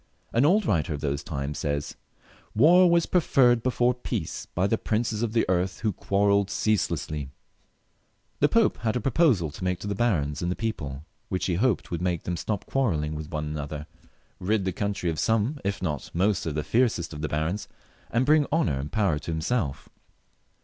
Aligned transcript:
An 0.33 0.45
old 0.47 0.65
writer 0.65 0.95
of 0.95 1.01
those 1.01 1.23
times 1.23 1.59
says," 1.59 1.95
War 2.55 2.89
was 2.89 3.05
preferred 3.05 3.61
before 3.61 3.93
peace 3.93 4.47
by 4.47 4.65
the 4.65 4.75
princes 4.79 5.21
of 5.21 5.33
the 5.33 5.47
earth, 5.47 5.81
who 5.81 5.93
quarrelled 5.93 6.49
ceaselessly." 6.49 7.29
The 8.39 8.49
Pope 8.49 8.77
had 8.79 8.95
a 8.95 8.99
pro 8.99 9.11
posal 9.11 9.53
to 9.53 9.63
make 9.63 9.77
to 9.81 9.85
the 9.85 9.93
barons 9.93 10.41
and 10.41 10.57
people, 10.57 11.05
which 11.29 11.45
he 11.45 11.53
hoped 11.53 11.91
would 11.91 12.01
make 12.01 12.23
them 12.23 12.35
stop 12.35 12.65
quarrelling 12.65 13.13
with 13.13 13.29
one 13.29 13.45
another, 13.45 13.85
rid 14.39 14.65
the 14.65 14.71
country 14.73 15.11
of 15.11 15.19
some 15.19 15.59
if 15.63 15.83
not 15.83 16.09
most 16.15 16.47
of 16.47 16.55
the 16.55 16.63
fiercest 16.63 17.13
of 17.13 17.21
the 17.21 17.29
barons, 17.29 17.67
and 18.09 18.25
briug 18.25 18.47
honour 18.51 18.79
and 18.79 18.91
power 18.91 19.19
to 19.19 19.29
himself. 19.29 19.87